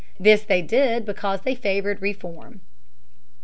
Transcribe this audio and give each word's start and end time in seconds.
This 0.19 0.41
they 0.43 0.63
did 0.63 1.05
because 1.05 1.41
they 1.41 1.53
favored 1.53 2.01
reform. 2.01 2.61